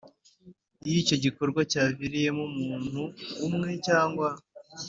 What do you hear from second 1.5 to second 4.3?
cyaviriyemo umuntu umwe cyangwa